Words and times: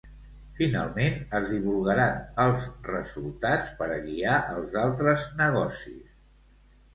Finalment, 0.59 1.19
es 1.39 1.43
divulgaran 1.55 2.15
els 2.45 2.65
resultats 2.87 3.69
per 3.83 3.91
a 3.97 3.99
guiar 4.07 4.39
els 4.55 4.79
altres 4.87 5.29
negocis. 5.45 6.11